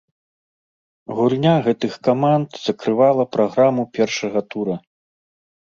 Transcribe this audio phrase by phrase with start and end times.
[1.19, 4.75] Гульня гэтых каманд закрывала праграму першага тура.